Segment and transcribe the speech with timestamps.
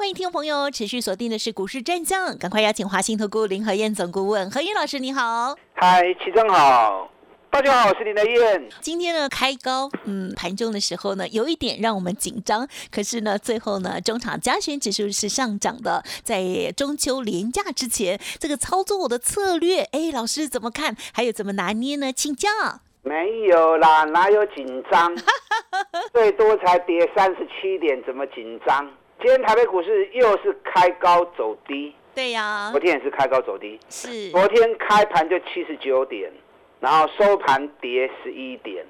[0.00, 5.54] 欢迎听众朋友持续锁定的是股市战将，赶快邀请华信投顾林和燕总顾问何燕老师，你好。
[5.74, 7.06] 嗨，齐正好，
[7.50, 8.66] 大家好，我是林德燕。
[8.80, 20.96] 今天呢开高，嗯，盘中的时候呢有一点让我们紧张，可是呢最后呢中场加权指数是上涨的，在中秋连假之前，这个操作我的策略，哎，老师怎么看？
[21.12, 22.10] 还有怎么拿捏呢？
[22.10, 22.48] 请教。
[23.02, 25.14] 没有啦，哪有紧张？
[26.14, 28.90] 最多才跌三十七点，怎么紧张？
[29.20, 34.30] 今天台北股市又是开高走低，对呀，昨天也是开高走低，是。
[34.30, 36.32] 昨天开盘就七十九点，
[36.80, 38.84] 然后收盘跌十一点，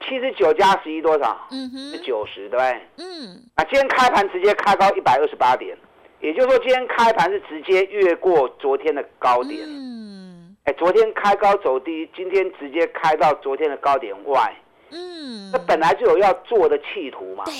[0.00, 1.46] 七十九加十一多少？
[1.52, 2.80] 嗯哼，是九十，对不对？
[2.96, 5.76] 嗯，啊今天开盘直接开高一百二十八点，
[6.20, 9.60] 也就是说今天开盘是直接越过昨天的高点。
[9.64, 14.52] 嗯，哎，昨天开高走低，今天直接开到昨天的高点外，
[14.90, 17.44] 嗯，那本来就有要做的企图嘛。
[17.44, 17.52] 对，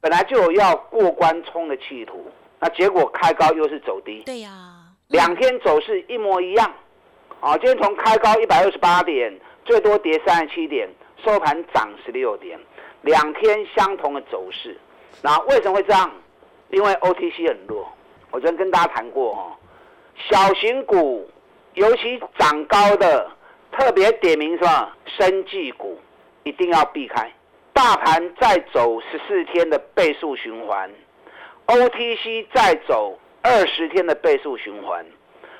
[0.00, 2.26] 本来就有要过关冲的企图，
[2.60, 4.50] 那结果开高又是走低，对呀，
[5.08, 6.72] 两天走势一模一样。
[7.40, 9.32] 啊，今天从开高一百二十八点，
[9.64, 10.88] 最多跌三十七点，
[11.24, 12.58] 收盘涨十六点，
[13.02, 14.76] 两天相同的走势。
[15.22, 16.10] 那为什么会这样？
[16.70, 17.88] 因为 OTC 很弱。
[18.30, 19.52] 我昨天跟大家谈过哦，
[20.28, 21.30] 小型股，
[21.74, 23.30] 尤其涨高的，
[23.70, 24.96] 特别点名是吧？
[25.06, 25.96] 生技股
[26.48, 27.30] 一定要避开。
[27.74, 30.90] 大盘再走十四天的倍数循环
[31.66, 35.04] ，OTC 再走二十天的倍数循环，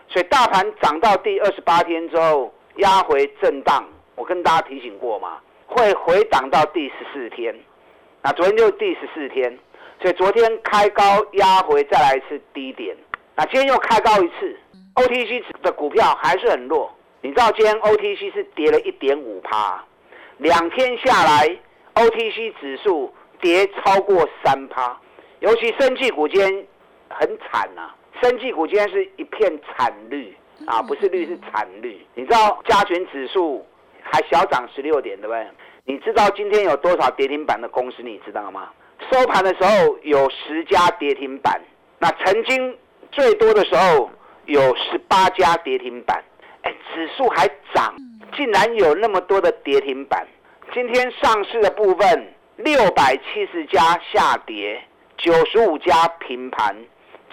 [0.09, 3.85] 所以大盘涨到第二十八天之后压回震荡，
[4.17, 7.55] 我跟大家提醒过嘛，会回档到第十四天，
[8.23, 9.57] 那昨天就是第十四天，
[10.01, 11.05] 所以昨天开高
[11.35, 12.97] 压回再来一次低点，
[13.37, 14.59] 那今天又开高一次
[14.97, 16.91] ，OTC 的股票还是很弱，
[17.21, 19.85] 你知道今天 OTC 是跌了一点五趴，
[20.39, 21.59] 两天下来。
[21.95, 24.97] OTC 指数跌超过三趴，
[25.41, 26.67] 尤其生技股今天
[27.09, 27.91] 很惨呐、
[28.23, 30.33] 生技股今天是一片惨绿
[30.65, 32.01] 啊，不是绿是惨绿。
[32.15, 33.67] 你知道加权指数
[34.01, 35.45] 还小涨十六点，对不对？
[35.87, 38.01] 你知道今天有多少跌停板的公司？
[38.01, 38.71] 你知道吗？
[39.11, 41.61] 收盘的时候有十家跌停板，
[41.99, 42.79] 那曾经
[43.11, 44.09] 最多的时候
[44.45, 46.23] 有十八家跌停板，
[46.63, 47.93] 哎，指数还涨，
[48.37, 50.27] 竟然有那么多的跌停板。
[50.75, 54.83] 今天上市的部分六百七十家下跌，
[55.17, 56.77] 九十五家平盘，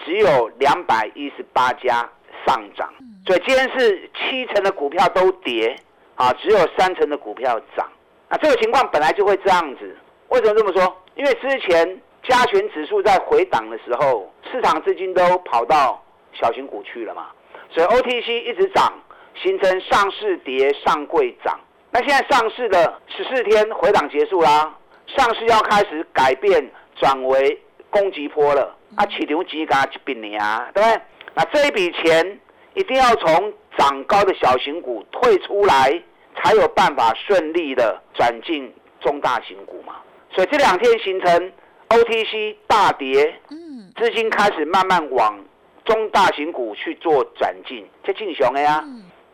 [0.04, 2.08] 只有两百一十八家
[2.46, 2.92] 上涨。
[3.26, 5.76] 所以今天是七成的股票都跌，
[6.14, 7.86] 啊，只有三成的股票涨。
[8.28, 9.96] 那这个情况本来就会这样子。
[10.28, 10.96] 为什么这么说？
[11.14, 16.02] 因为之前加权指数在回档的时候，市场资金都跑到
[16.32, 17.28] 小型股去了嘛，
[17.70, 18.92] 所以 OTC 一直涨，
[19.42, 21.58] 形成上市跌、上柜涨。
[21.90, 24.76] 那现在上市的十四天回档结束啦，
[25.06, 27.60] 上市要开始改变，转为
[27.90, 28.76] 攻击波了。
[28.96, 31.00] 啊，起牛几嘎一笔年啊，对不对？
[31.34, 32.40] 那这一笔钱
[32.74, 36.02] 一定要从涨高的小型股退出来，
[36.36, 39.96] 才有办法顺利的转进中大型股嘛。
[40.32, 41.52] 所以这两天形成
[41.88, 45.38] OTC 大跌，嗯，资金开始慢慢往
[45.84, 48.84] 中大型股去做转进，这进雄的呀。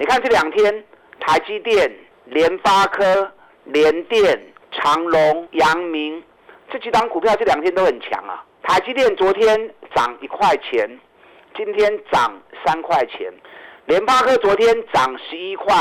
[0.02, 0.84] 你看这两天
[1.20, 1.88] 台积电。
[2.26, 3.30] 联发科、
[3.64, 4.40] 联电、
[4.70, 6.22] 长隆、阳明
[6.70, 8.42] 这几档股票这两天都很强啊。
[8.62, 10.88] 台积电昨天涨一块钱，
[11.56, 12.32] 今天涨
[12.64, 13.28] 三块钱；
[13.86, 15.74] 联发科昨天涨十一块，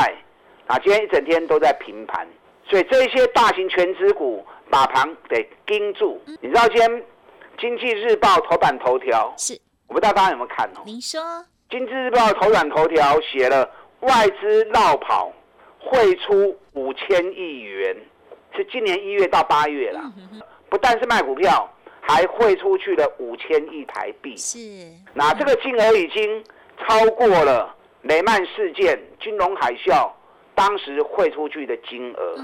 [0.66, 2.26] 啊，今天一整天都在平盘。
[2.68, 6.20] 所以这些大型全指股把盘得盯住。
[6.40, 6.90] 你知道今天
[7.58, 9.58] 《经济日报》头版头条是？
[9.86, 10.82] 我不知道大家有没有看哦？
[10.84, 11.20] 您说，
[11.70, 13.70] 《经济日报》头版头条写了
[14.02, 15.32] 外资绕跑。
[15.84, 17.94] 汇出五千亿元，
[18.54, 20.00] 是今年一月到八月了。
[20.70, 21.68] 不但是卖股票，
[22.00, 24.36] 还汇出去了五千亿台币。
[24.36, 24.58] 是，
[25.12, 26.42] 那这个金额已经
[26.78, 30.08] 超过了雷曼事件、金融海啸
[30.54, 32.36] 当时汇出去的金额。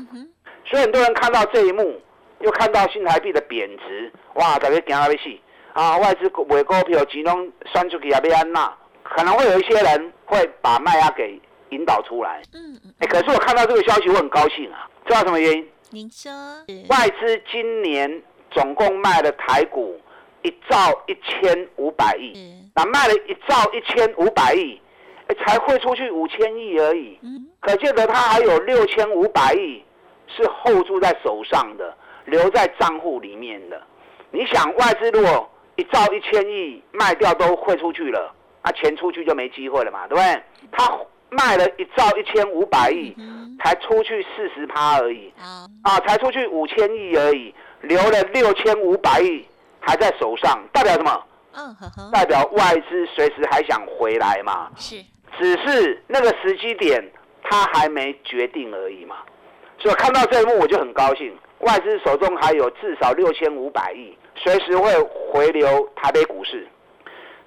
[0.67, 2.03] 所以很多人看到这一幕，
[2.41, 5.39] 又看到新台币的贬值，哇，特别惊到要死
[5.75, 5.97] 啊！
[5.99, 11.41] 外资买股票，钱拢算出去也被安娜，可能会有一些人会把卖压给。
[11.71, 15.69] 引导出来，嗯嗯，哎，可是我看到这个消息，我很高兴啊，知道什么原因？
[15.91, 16.31] 您说，
[16.89, 19.99] 外资今年总共卖了台股
[20.43, 20.77] 一兆
[21.07, 22.33] 一千五百亿，
[22.75, 24.81] 那卖了一兆一千五百亿，
[25.29, 27.19] 哎，才汇出去五千亿而已，
[27.61, 29.83] 可见得它还有六千五百亿
[30.27, 33.83] 是后住在手上的，留在账户里面的。
[34.31, 40.43] 你想，外资如果一兆一千亿卖掉都汇出去了，那钱出去就没机会了嘛，对不对？
[40.71, 40.85] 他
[41.31, 43.15] 卖了一兆一千五百亿，
[43.63, 45.33] 才出去四十趴而已，
[45.83, 49.45] 啊，才出去五千亿而已，留了六千五百亿
[49.81, 51.25] 还在手上，代表什么？
[51.55, 51.77] 嗯，
[52.13, 54.71] 代表外资随时还想回来嘛？
[54.77, 55.03] 是，
[55.39, 57.03] 只是那个时机点
[57.43, 59.17] 他还没决定而已嘛。
[59.79, 66.67] 所以看到这一幕我就很高兴，外资手中还有至少六千五百亿，随时会回流台北股市。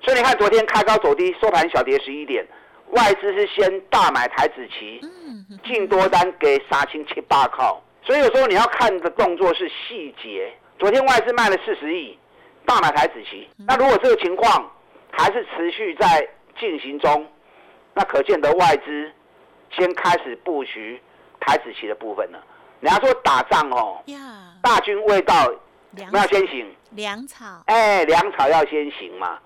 [0.04, 2.45] 所以你看昨天开高走低，收盘小跌十一点，
[2.92, 5.02] 外资是先大买台子期，
[5.66, 7.82] 进多单给杀青七八靠。
[8.04, 10.52] 所以有时候你要看的动作是细节。
[10.80, 12.18] 昨天外资卖了四十亿。
[12.64, 14.72] 大买台子期，那如果这个情况
[15.10, 16.26] 还是持续在
[16.60, 17.28] 进行中，
[17.96, 19.12] 那可见得外资
[19.72, 21.02] 先开始布局
[21.40, 22.40] 台子期的部分了。
[22.80, 24.00] 你要说打仗哦，
[24.62, 25.52] 大军未到，
[26.14, 26.72] 我要先行。
[26.92, 29.40] 粮草，哎，粮草要先行嘛。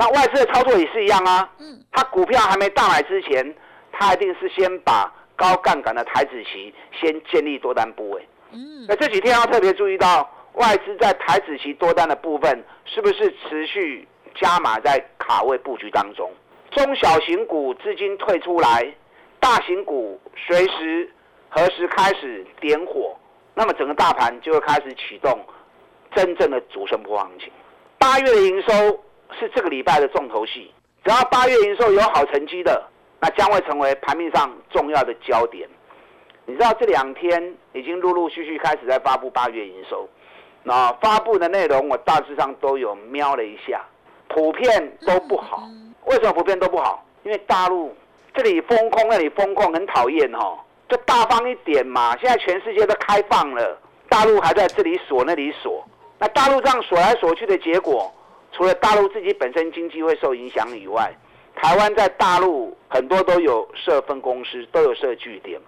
[0.00, 1.48] 那外资的操作也是一样啊。
[1.58, 1.78] 嗯。
[1.92, 3.54] 他股票还没大买之前，
[3.92, 8.26] 他一定是先把高杠杆的台子期先建立多单部位。
[8.52, 8.86] 嗯。
[8.88, 10.28] 那这几天要特别注意到。
[10.54, 16.28] 外资在台子期多单的部分，是不是持续加码在卡位布局当中？
[16.72, 18.92] 中小型股资金退出来，
[19.38, 21.08] 大型股随时
[21.48, 23.16] 何时开始点火，
[23.54, 25.38] 那么整个大盘就会开始启动
[26.16, 27.48] 真正的主升波行情。
[27.96, 29.00] 八月的营收
[29.38, 30.72] 是这个礼拜的重头戏，
[31.04, 32.82] 只要八月营收有好成绩的，
[33.20, 35.68] 那将会成为盘面上重要的焦点。
[36.46, 40.08] 你知道这两天已经陆陆续续开始在发布八月营收。
[40.62, 43.82] 那发布的内容我大致上都有瞄了一下，
[44.28, 45.62] 普遍都不好。
[46.06, 47.04] 为什么普遍都不好？
[47.22, 47.94] 因为大陆
[48.34, 50.58] 这里风控，那里风控，很讨厌哦。
[50.88, 52.16] 就大方一点嘛。
[52.18, 53.78] 现在全世界都开放了，
[54.08, 55.84] 大陆还在这里锁那里锁。
[56.18, 58.12] 那大陆这样锁来锁去的结果，
[58.52, 61.12] 除了大陆自己本身经济会受影响以外，
[61.56, 65.60] 台湾在大陆很多都有设分公司，都有设据点，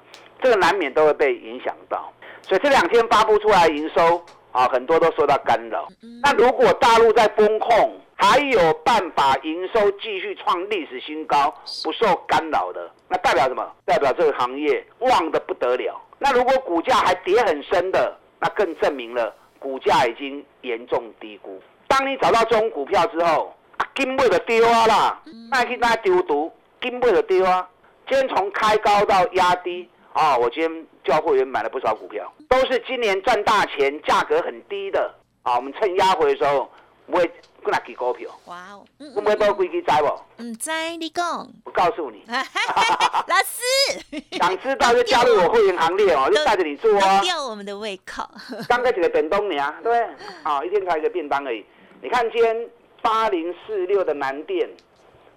[0.43, 2.13] 这个难免都会被影响到。
[2.43, 4.23] 所以这两天发布出来营收。
[4.53, 5.89] 啊，很多都受到干扰。
[6.23, 11.49] 那如果大陆在风控，还有办法营收继续创历史新高，
[11.83, 13.67] 不受干扰的，那代表什么？
[13.87, 15.99] 代表这个行业旺的不得了。
[16.19, 21.59] 那如果股价还跌很深的，那更证明了股价已经严重低估。
[21.93, 26.51] 当你找到这种股票之后，啊，根本就丢啊啦，卖去那丢毒，
[26.81, 27.69] 根本就丢啊。
[28.09, 29.87] 今天从开高到压低。
[30.15, 35.15] 啊，我今天叫会员买了不少股票，都是今年赚大钱、价格很低的。
[35.43, 36.71] 啊，我们趁压回的时候，
[37.07, 37.31] 不会
[37.63, 38.31] 过来给股票。
[38.45, 38.85] 哇哦，
[39.17, 40.43] 我们都规矩知不？
[40.43, 41.49] 唔知你讲。
[41.65, 42.23] 我告诉你。
[42.29, 44.23] 老师。
[44.33, 47.21] 想知道就加入我会员行列哦，就带着你做哦。
[47.23, 48.23] 吊我们的胃口。
[48.69, 49.75] 刚开始个便当呢？
[49.83, 50.07] 对，
[50.43, 51.65] 啊，一天开一个便当而已。
[52.03, 52.69] 你看今天
[53.01, 54.69] 八零四六的南电，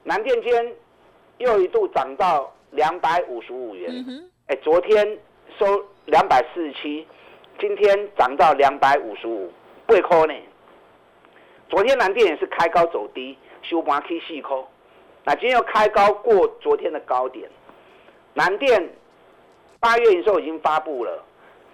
[0.03, 0.73] 南电今天
[1.37, 4.03] 又一度涨到两百五十五元。
[4.47, 5.15] 哎，昨天
[5.59, 7.05] 收两百四十七，
[7.59, 9.51] 今天涨到两百五十五，
[9.85, 10.33] 八块呢。
[11.69, 14.57] 昨天南电也是开高走低，收盘 K 四块。
[15.23, 17.47] 那今天又开高过昨天的高点。
[18.33, 18.89] 南电
[19.79, 21.23] 八月营收已经发布了，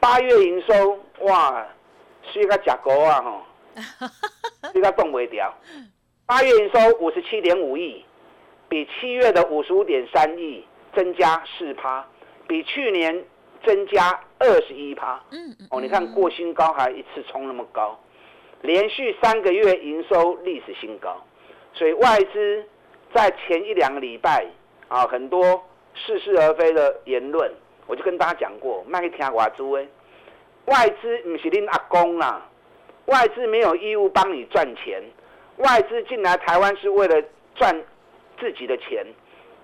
[0.01, 1.65] 八月营收哇，
[2.29, 3.41] 是一个假高啊吼，
[4.73, 5.53] 一个动尾条。
[6.25, 8.05] 八月营收五十七点五亿，
[8.69, 12.05] 比七月的五十五点三亿增加四趴。
[12.47, 13.23] 比去年
[13.63, 17.97] 增加二十一趴，嗯哦，你看过新高还一次冲那么高，
[18.59, 21.15] 连续三个月营收历史新高，
[21.73, 22.65] 所以外资
[23.13, 24.45] 在前一两个礼拜
[24.89, 25.63] 啊，很多
[25.95, 27.50] 似是而非的言论，
[27.88, 29.88] 我就跟大家讲过，卖给听外资诶，
[30.65, 32.50] 外资不是恁阿公啦，
[33.05, 35.01] 外资没有义务帮你赚钱，
[35.58, 37.22] 外资进来台湾是为了
[37.55, 37.75] 赚
[38.39, 39.05] 自己的钱，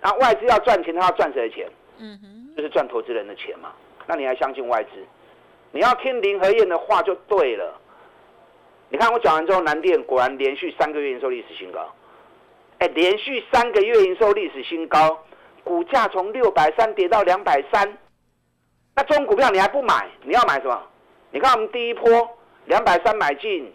[0.02, 1.68] 那外资要赚钱，他要赚谁的钱？
[2.00, 2.56] 嗯哼。
[2.58, 3.72] 就是赚投资人的钱嘛？
[4.08, 4.90] 那你还相信外资？
[5.72, 7.80] 你要听林和燕的话就对了。
[8.90, 11.94] 你看我讲完之后，南电果然连续三个月营收历史新高。
[12.80, 15.24] 哎，连续三个月营收历史新高，
[15.64, 17.98] 股价从六百三跌到两百三。
[18.96, 20.08] 那中股票你还不买？
[20.24, 20.82] 你要买什么？
[21.30, 22.37] 你看我们第一波
[22.68, 23.70] 两百三买进，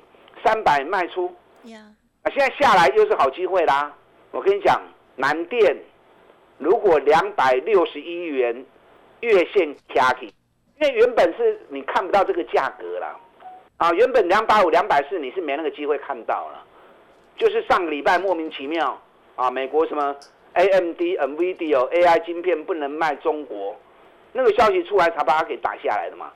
[0.44, 1.26] 三百卖出。
[1.64, 3.92] 啊，现在下来又是好机会啦。
[4.30, 4.80] 我跟你讲，
[5.16, 5.76] 南电。
[6.58, 8.64] 如果两百六十一元
[9.20, 10.32] 月线卡起，
[10.80, 13.18] 因为原本是你看不到这个价格了，
[13.78, 16.62] 啊，原本两百五、两百四你是没那个机会看到了，
[17.36, 18.96] 就是上个礼拜莫名其妙
[19.34, 20.14] 啊，美国什么
[20.52, 23.74] AMD、NVIDIA、AI 晶片不能卖中国，
[24.32, 26.30] 那个消息出来才把它给打下来的嘛。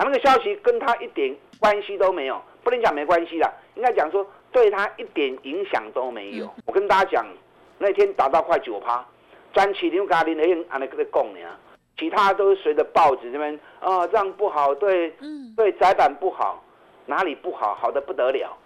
[0.00, 6.48] 啊，那个消息跟他一点关系都没有，不能讲没关系啦，应该讲说对他一点影响都没有。
[6.64, 7.26] 我跟大家讲，
[7.76, 9.04] 那天打到快九趴，
[9.52, 11.40] 专起牛咖林黑安那个供呢，
[11.98, 15.12] 其他都是随着报纸这边啊，这样不好，对，
[15.54, 16.64] 对窄板不好，
[17.04, 18.56] 哪里不好，好的不得了。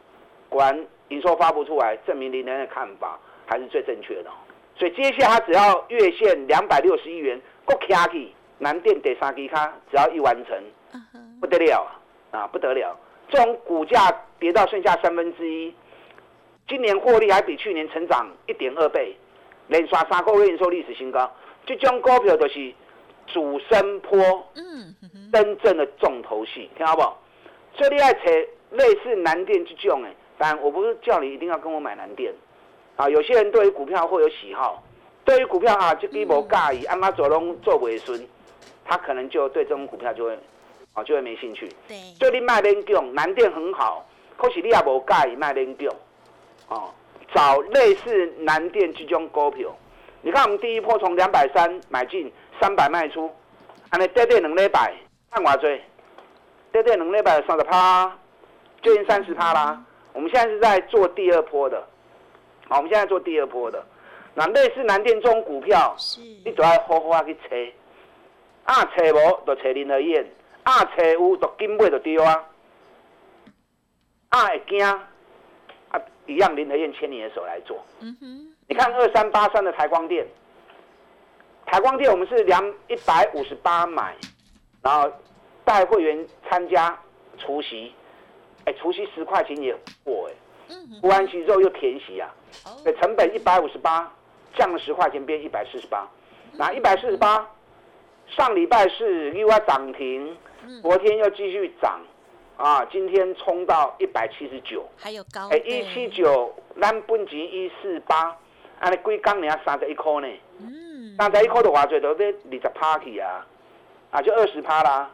[0.48, 4.30] 果然营收发布出来，证明林人的看法还是最正确的。
[4.76, 10.56] 所以接下来只要月线两百六十亿元够卡起，南电得三基卡，只要一完成。
[11.44, 11.86] 不得了
[12.30, 12.96] 啊，不得了！
[13.28, 15.74] 这种股价跌到剩下三分之一，
[16.66, 19.14] 今年获利还比去年成长一点二倍，
[19.68, 21.30] 连刷三个月营收历史新高。
[21.66, 22.72] 这种股票就是
[23.26, 24.18] 主升坡，
[24.54, 24.94] 嗯，
[25.30, 27.02] 真正的重头戏，听好不？
[27.76, 28.20] 所以你爱扯
[28.70, 32.32] 类似南电这种诶，但我不是叫你一定要跟我买南电
[32.96, 33.06] 啊。
[33.10, 34.82] 有些人对于股票会有喜好，
[35.26, 38.26] 对于股票啊，就比无介意，阿妈做拢做尾顺，
[38.82, 40.38] 他可能就对这种股票就会。
[40.94, 41.68] 哦，就会没兴趣。
[41.88, 45.88] 对，所以你卖联强，南电很好，可是你也无介意卖联强。
[46.68, 46.94] 哦，
[47.34, 49.74] 找类似南电这种股票，
[50.22, 53.30] 你看我们第一波从两百三买进，三百卖出，
[53.90, 54.94] 安尼跌跌两礼拜，
[55.30, 55.68] 看偌多，
[56.72, 58.16] 跌跌两礼拜三十趴，
[58.82, 59.84] 接近三十趴啦。
[60.12, 61.84] 我们现在是在做第二波的，
[62.68, 63.84] 好，我们现在做第二波的。
[64.34, 65.94] 那类似南电这种股票，
[66.44, 70.24] 你都要好好啊去找，啊找无就找林和燕。
[70.64, 72.44] 啊，找有就紧买就对啊！
[74.30, 74.84] 啊，会惊。
[74.86, 77.84] 啊，一样林和燕牵你的手来做。
[78.00, 80.26] 嗯哼，你看二三八三的台光电，
[81.66, 84.16] 台光电我们是两一百五十八买，
[84.82, 85.12] 然后
[85.64, 86.98] 带会员参加
[87.38, 87.92] 除夕，
[88.64, 90.34] 哎，除夕十块钱也过哎。
[90.70, 92.34] 嗯除完息之后又填息啊，
[92.86, 94.10] 哎，成本一百五十八，
[94.56, 96.08] 降了十块钱变一百四十八，
[96.52, 97.46] 那一百四十八，
[98.28, 100.34] 上礼拜是又要涨停。
[100.82, 102.00] 昨天又继续涨，
[102.56, 108.36] 啊，今天冲到一百七十九，还有高哎，一七九，咱本钱一四八，
[108.80, 110.28] 安尼贵刚你要三十一块呢，
[110.60, 113.46] 嗯，三十一块的话最多得二十趴去啊，
[114.10, 115.10] 啊，就二十趴啦。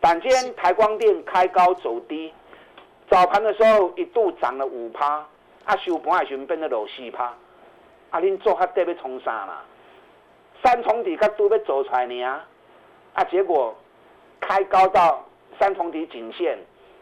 [0.00, 2.32] 但今天台光电开高走低，
[3.10, 5.26] 早盘的时候一度涨了五趴，
[5.64, 7.24] 啊，收盘还是变得落四趴，
[8.10, 9.64] 啊，恁做较底要冲啥啦？
[10.62, 12.22] 三重底较都要走出来呢，
[13.14, 13.76] 啊，结果。
[14.40, 15.24] 开高到
[15.58, 16.58] 三重底颈线，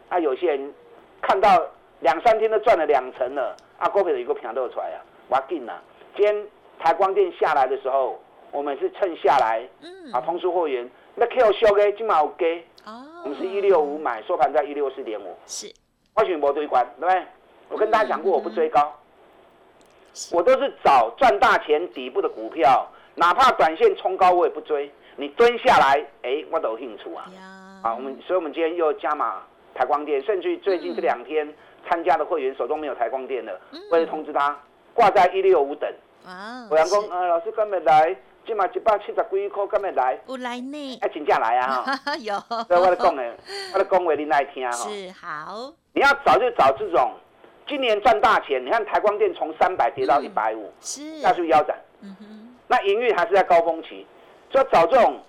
[0.09, 0.73] 啊，有些人
[1.21, 1.63] 看到
[1.99, 5.81] 两三天都赚了两成了，啊，股票有一个平露出来啊，我定了。
[6.15, 6.47] 今天
[6.79, 8.19] 台光电下来的时候，
[8.51, 9.67] 我们是趁下来，
[10.13, 15.71] 啊，通知货源，那 Q 小的今晚有给，哦，我们是一六五买，收盘在一六四点五，是，
[16.15, 17.23] 我选博追关，对不对？
[17.69, 18.93] 我跟大家讲过，我不追高，
[20.31, 24.89] 我都是找赚大钱底部的股票，哪怕短线冲高我也不追。
[25.17, 27.25] 你蹲下来，哎，我都有兴趣啊！
[27.81, 29.41] 好，我们，所以我们今天又加码
[29.73, 31.47] 台光电，甚至于最近这两天
[31.87, 33.59] 参加的会员手中没有台光电的，
[33.91, 34.57] 为了通知他
[34.93, 35.89] 挂在一六五等。
[36.25, 40.19] 啊，我员工，呃，老师今日来，今嘛一百七十几块，今日来。
[40.27, 40.99] 有来呢。
[41.01, 41.83] 哎，请假来啊！
[41.83, 42.33] 哈， 有。
[42.65, 43.35] 所以我来讲的，
[43.73, 44.71] 我来讲话你来听啊。
[44.71, 45.71] 是好。
[45.93, 47.13] 你要找就找这种，
[47.67, 48.65] 今年赚大钱。
[48.65, 51.77] 你看台光电从三百跌到一百五，是，那是不是腰斩？
[52.01, 52.55] 嗯哼。
[52.67, 54.05] 那营运还是在高峰期。
[54.55, 55.19] 要找这种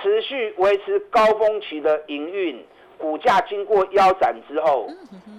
[0.00, 2.64] 持续维持高峰期的营运，
[2.96, 4.88] 股价经过腰斩之后，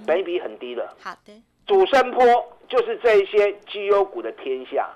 [0.06, 0.96] 本比很低了。
[1.02, 1.34] 好的，
[1.66, 2.24] 主升坡
[2.68, 4.90] 就是这一些绩优股的天下。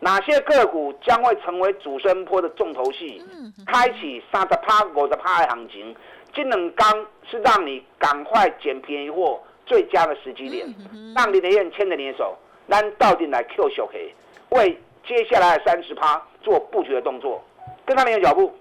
[0.00, 3.22] 哪些个股将会成为主升坡的重头戏？
[3.66, 5.94] 开启三十趴、五十趴的行情，
[6.34, 10.66] 金冷钢是让你赶快捡便宜货最佳的时机点。
[11.14, 12.36] 让你的愿牵着你的手，
[12.68, 14.12] 咱到底来 Q 小黑
[14.50, 14.76] 为。
[15.06, 17.42] 接下来的三十趴做布局的动作，
[17.86, 18.52] 跟上你的脚步。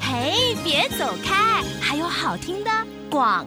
[0.00, 2.70] 嘿，别走开，还有好听的
[3.10, 3.46] 广。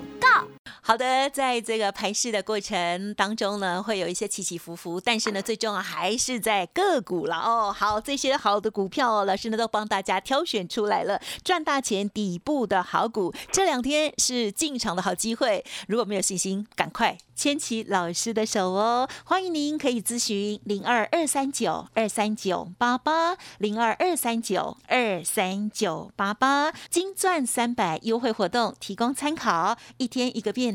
[0.88, 7.74] 好的，在这个排市的过程当中呢，会有一些起起伏伏，但是呢，最重要还是在个股了哦。
[7.76, 15.66] 好，这些好的股票哦，老师呢都帮大家挑选出来了，赚大钱底部的好股，这两天是进场的好机会。
[15.88, 19.10] 如果没有信心，赶快牵起老师的手哦。
[19.24, 30.75] 欢迎您可以咨询零二二三九二三九八八零二二三九二三九八八金钻三百优惠活动提供参考，一天一个变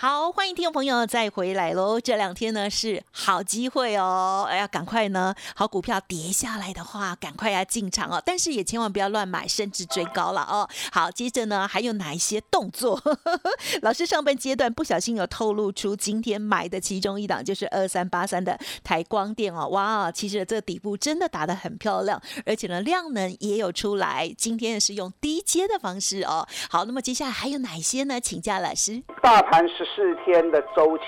[0.00, 2.00] 好，欢迎听众朋友再回来喽！
[2.00, 10.68] 这两天呢是好机会哦，哎呀，赶快呢，好股票跌下来的话，赶快要进场哦，但是也千万不要乱买，甚至追高了哦。
[10.92, 13.02] 好，接着呢还有哪一些动作？
[13.82, 26.46] 老师上半阶段不小心有透露出今天买的其中一档就是二三八三的台光电哦，哇，其实这底部真的打得很漂亮，而且呢量能也有出来，今天是用低阶的方式哦。
[26.70, 28.20] 好，那么接下来还有哪些呢？
[28.20, 29.02] 请教老师。
[29.20, 29.87] 大盘是。
[29.94, 31.04] 四天的周期，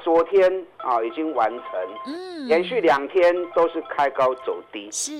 [0.00, 1.64] 昨天啊已经完成，
[2.06, 5.12] 嗯，连续两天都是开高走低，是。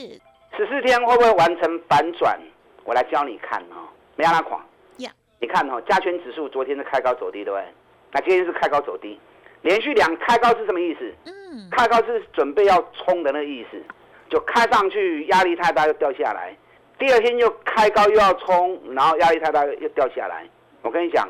[0.56, 2.38] 十四天会不会完成反转？
[2.84, 4.64] 我来教你看哈，没拉垮
[4.98, 5.10] 呀。
[5.40, 7.64] 你看哈，加权指数昨天是开高走低，对不对？
[8.12, 9.18] 那今天是开高走低，
[9.62, 11.12] 连续两开高是什么意思？
[11.26, 13.82] 嗯，开高是准备要冲的那个意思，
[14.30, 16.56] 就开上去压力太大又掉下来，
[16.98, 20.46] 第二天又开高又要冲，然后压力太大又掉下来。
[20.82, 21.28] 我跟你讲，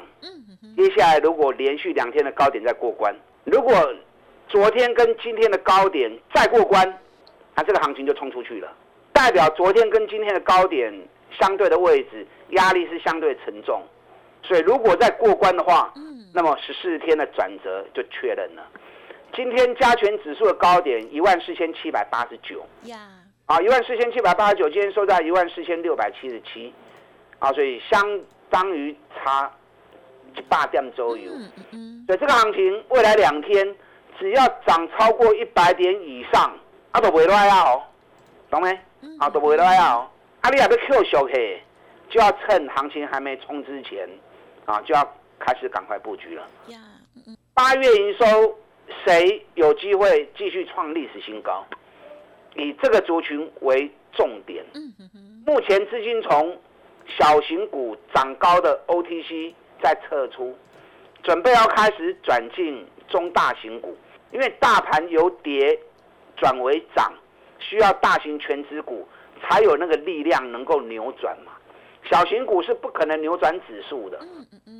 [0.76, 3.14] 接下来如果连续两天的高点再过关，
[3.44, 3.72] 如果
[4.48, 6.98] 昨天跟今天的高点再过关，
[7.54, 8.72] 那这个行情就冲出去了，
[9.12, 10.92] 代表昨天跟今天的高点
[11.38, 13.82] 相对的位置压力是相对沉重，
[14.42, 15.92] 所以如果再过关的话，
[16.32, 18.66] 那么十四天的转折就确认了。
[19.34, 22.64] 今天加权指数的高点一万四千七百八十九，
[23.46, 26.72] 啊，一万四千七百八十九，今天收在一万四千六百七十七，
[27.38, 28.20] 啊，所以相。
[28.50, 29.50] 当于差
[30.36, 31.32] 一百点左右，
[32.06, 33.74] 所以这个行情未来两天
[34.18, 36.56] 只要涨超过一百点以上，
[36.92, 37.82] 啊都袂赖啊哦，
[38.50, 38.78] 懂没？
[39.18, 40.08] 啊都袂赖啊哦，
[40.40, 41.62] 啊你也要 Q 小黑，
[42.10, 44.08] 就要趁行情还没冲之前，
[44.64, 46.46] 啊就要开始赶快布局了。
[47.54, 48.58] 八月营收
[49.04, 51.64] 谁有机会继续创历史新高？
[52.56, 54.64] 以这个族群为重点。
[55.46, 56.56] 目前资金从
[57.18, 60.56] 小型股涨高的 OTC 在撤出，
[61.22, 63.96] 准备要开始转进中大型股，
[64.32, 65.78] 因为大盘由跌
[66.36, 67.12] 转为涨，
[67.58, 69.06] 需要大型全指股
[69.42, 71.52] 才有那个力量能够扭转嘛。
[72.10, 74.18] 小型股是不可能扭转指数的，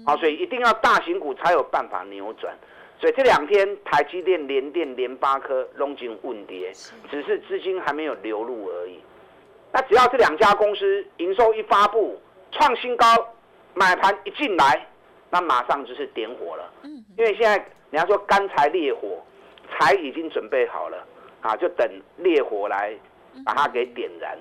[0.05, 2.55] 啊，所以一定要大型股才有办法扭转。
[3.01, 6.71] 所以这两天台积电、联电、联发科拢进问跌，
[7.11, 9.01] 只是资金还没有流入而已。
[9.73, 12.21] 那只要这两家公司营收一发布
[12.53, 13.07] 创新高，
[13.75, 14.87] 买盘一进来，
[15.31, 16.73] 那马上就是点火了。
[16.83, 17.57] 嗯，因为现在
[17.91, 19.23] 人家说干柴烈火，
[19.71, 21.05] 柴已经准备好了
[21.41, 22.95] 啊，就等烈火来
[23.45, 24.39] 把它给点燃。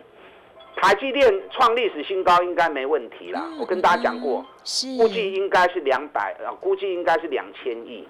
[0.75, 3.43] 台积电创历史新高应该没问题啦。
[3.59, 4.43] 我跟大家讲过，
[4.97, 8.07] 估计应该是两百啊，估计应该是两千亿。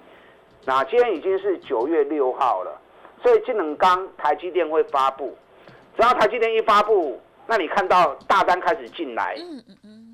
[0.66, 2.82] 那今天已经是九月六号了，
[3.22, 5.38] 所以金冷刚台积电会发布。
[5.98, 9.36] 只要台积电一发布，那你看到大单开始进来，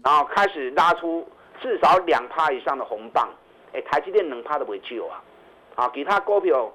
[0.04, 1.28] 然后开始拉出
[1.62, 3.30] 至少两趴以上的红棒，
[3.74, 5.22] 哎，台积电能趴都不会救啊，
[5.76, 6.72] 啊，其他股票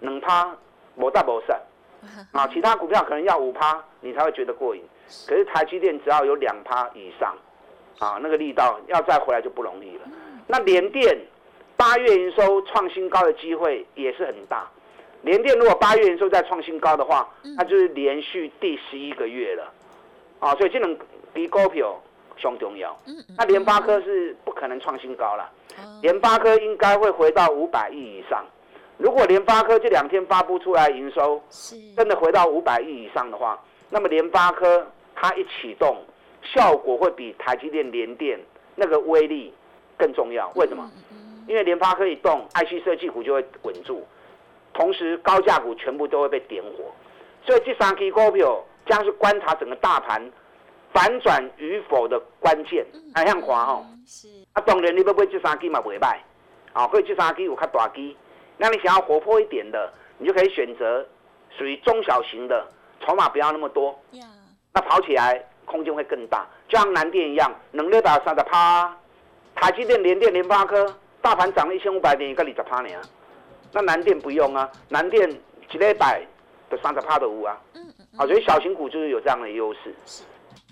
[0.00, 0.56] 能趴
[0.96, 1.60] 无大无散，
[2.32, 4.82] 啊，其他股票可能要五趴你才会觉得过瘾，
[5.26, 7.34] 可是台积电只要有两趴以上，
[7.98, 10.02] 啊，那个力道要再回来就不容易了。
[10.46, 11.18] 那联电
[11.76, 14.68] 八月营收创新高的机会也是很大。
[15.22, 19.70] 联电如果八月营收再创新高的话，那就是连续第十一个月了，
[20.38, 20.96] 啊，所以这种
[21.34, 21.94] 比股票
[22.40, 22.96] 相重要。
[23.36, 25.50] 那联发科是不可能创新高了，
[26.02, 28.44] 联发科应该会回到五百亿以上。
[28.98, 31.42] 如果联发科这两天发布出来营收
[31.96, 35.96] 真的回到五百亿以上的话，那么联发科它一启动，
[36.42, 38.38] 效果会比台积电、联电
[38.74, 39.54] 那个威力
[39.96, 40.50] 更重要。
[40.54, 40.90] 为什么？
[41.46, 44.06] 因为联发科一动，IC 设计股就会稳住。
[44.72, 46.84] 同时，高价股全部都会被点火，
[47.44, 50.22] 所以这三支股票将是观察整个大盘
[50.92, 52.86] 反转与否的关键。
[53.14, 56.16] 啊，向华吼，是啊，当然你要买这三支嘛，袂歹，
[56.72, 58.14] 啊，可以这三支有较大支。
[58.56, 61.06] 那你想要活泼一点的，你就可以选择
[61.56, 62.66] 属于中小型的，
[63.00, 63.98] 筹码不要那么多，
[64.72, 66.46] 那跑起来空间会更大。
[66.68, 68.96] 就像南电一样，能力打三十趴，
[69.54, 72.88] 台积电、联电、联发科，大盘涨了一千五百点，一个二十趴呢。
[73.72, 75.28] 那南电不用啊，南电
[75.70, 76.22] 几礼拜
[76.68, 79.94] 的三十趴都有啊，嗯嗯，啊，所以小型股就是有这样的优势，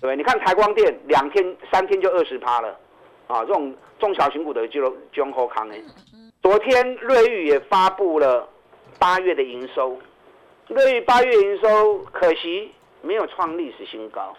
[0.01, 2.69] 对你看台光电两天三天就二十趴了，
[3.27, 5.81] 啊，这种中小型股的就就好康哎。
[6.41, 8.47] 昨天瑞昱也发布了
[8.97, 9.99] 八月的营收，
[10.67, 14.35] 瑞昱八月营收可惜没有创历史新高，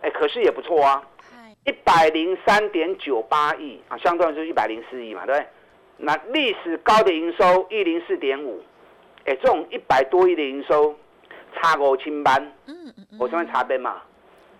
[0.00, 1.02] 哎，可是也不错啊，
[1.64, 5.46] 一百零三点九八亿啊，相当于是一百零四亿嘛，对不对？
[5.96, 8.60] 那历史高的营收一零四点五，
[9.26, 10.92] 哎，这种一百多亿的营收，
[11.54, 14.02] 差五千班，嗯嗯嗯，五千万差别嘛，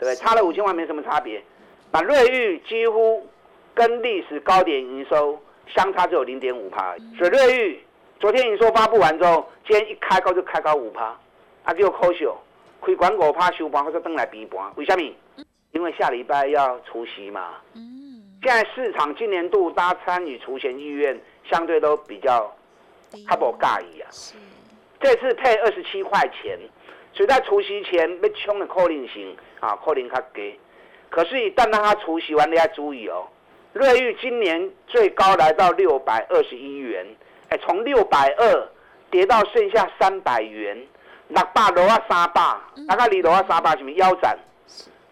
[0.05, 0.17] 对不对？
[0.17, 1.43] 差了五千万没什么差别。
[1.91, 3.27] 那瑞昱几乎
[3.75, 7.81] 跟历史高点营收相差只有零点五趴，所以瑞昱
[8.21, 11.17] 昨天营收发布完之后，今天一开高就开高五趴，
[11.65, 12.27] 啊，就可惜，
[12.83, 15.15] 开管五趴收盘或者登来比盘，为什么？
[15.73, 17.55] 因为下礼拜要除夕嘛。
[17.75, 18.03] 嗯
[18.43, 21.19] 现在市场今年度大家参与除钱意愿
[21.51, 22.55] 相对都比较，
[23.27, 24.11] 他不介意啊。
[25.01, 26.59] 这次配二十七块钱，
[27.15, 30.59] 所以在除夕前被冲的可能性啊，可能较低。
[31.09, 33.27] 可是，一旦让它除夕完，你要注意哦。
[33.73, 37.07] 瑞玉今年最高来到六百二十一元，
[37.49, 38.69] 哎，从六百二
[39.11, 40.77] 跌到剩下三百元，
[41.29, 42.43] 六百落啊三百，
[42.89, 44.37] 大概离楼啊三百什么腰斩？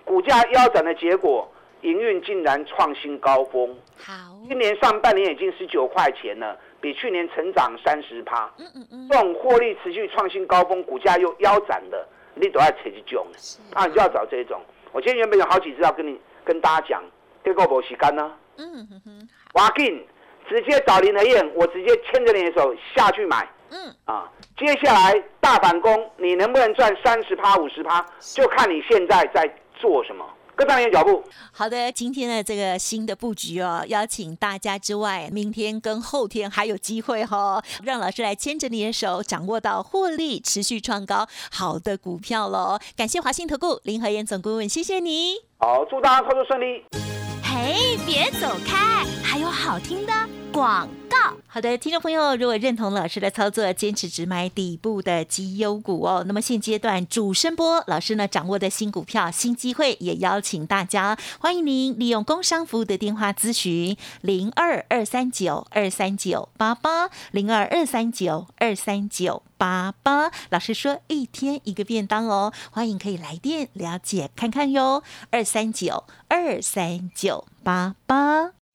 [0.05, 1.49] 股价腰斩的结果。
[1.83, 4.15] 营运竟然创新高峰，好，
[4.47, 8.53] 今年上半年已经十九块钱了，比去年成长三十趴。
[8.59, 13.25] 嗯嗯嗯，这种获利持续创新高峰，股价又腰斩的，你都要扯去囧
[13.73, 14.61] 啊，你就要找这种。
[14.91, 17.03] 我今天原本有好几只要跟你跟大家讲，
[17.45, 18.31] 结果没时间呢。
[18.59, 20.07] 嗯哼哼，挖进
[20.49, 23.49] 直接找林和燕，我直接牵着你的手下去买。
[23.71, 30.29] 嗯啊，接下来大反攻，你能不能赚三十趴、五十趴，就看你现在在做什么。
[30.55, 31.23] 跟上你的脚步。
[31.51, 42.79] 好的，今天的这个新的布局哦，邀请大家之外，明天跟后天还有机会哈，让老师来牵着你的手，掌握到获利持续创高好的股票喽。
[42.97, 45.35] 感谢华信投顾林和燕总顾问，谢谢你。
[45.59, 46.85] 好，祝大家操作顺利。
[47.43, 50.13] 嘿，别走开，还有好听的
[50.53, 51.17] 广告。
[51.47, 70.31] 好的，听众朋友，如果认同老师的操作，坚持只买底部的绩优股哦，那么现阶段主声波老师呢掌握的新股票、新机会，也邀请大家欢迎您利用工商服务的电话咨询零二二三九二三九八八零二二三九二三九八八。
[70.51, 78.62] 老师说一天一个便当哦，欢迎可以来电了解看看哟，二三九二三九八八。